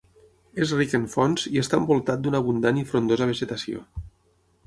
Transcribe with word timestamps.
És 0.63 0.71
ric 0.79 0.95
en 0.99 1.03
fonts 1.15 1.43
i 1.57 1.61
està 1.63 1.81
envoltat 1.83 2.23
d'una 2.27 2.41
abundant 2.45 2.81
i 2.81 2.87
frondosa 2.93 3.27
vegetació. 3.35 3.85